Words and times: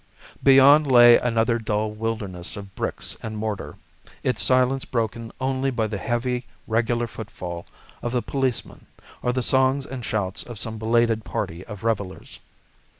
Beyond 0.41 0.91
lay 0.91 1.17
another 1.19 1.59
dull 1.59 1.91
wilderness 1.91 2.57
of 2.57 2.73
bricks 2.73 3.15
and 3.21 3.37
mortar, 3.37 3.75
its 4.23 4.41
silence 4.41 4.83
broken 4.83 5.31
only 5.39 5.69
by 5.69 5.85
the 5.85 5.99
heavy, 5.99 6.47
regular 6.65 7.05
footfall 7.05 7.67
of 8.01 8.11
the 8.11 8.23
policeman, 8.23 8.87
or 9.21 9.31
the 9.31 9.43
songs 9.43 9.85
and 9.85 10.03
shouts 10.03 10.41
of 10.41 10.57
some 10.57 10.79
belated 10.79 11.23
party 11.23 11.63
of 11.67 11.83
revellers. 11.83 12.39